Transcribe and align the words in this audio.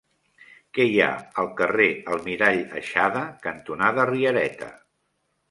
Què 0.77 0.85
hi 0.91 0.95
ha 1.03 1.09
al 1.43 1.49
carrer 1.59 1.87
Almirall 2.15 2.65
Aixada 2.81 3.23
cantonada 3.45 4.09
Riereta? 4.13 4.73